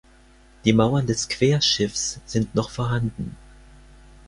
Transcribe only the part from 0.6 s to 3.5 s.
Die Mauern des Querschiffs sind noch vorhanden.